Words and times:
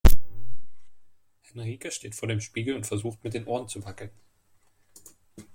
Henrike 1.43 1.91
steht 1.91 2.15
vor 2.15 2.27
dem 2.27 2.41
Spiegel 2.41 2.73
und 2.75 2.87
versucht 2.87 3.23
mit 3.23 3.35
den 3.35 3.45
Ohren 3.45 3.67
zu 3.67 3.85
wackeln. 3.85 4.09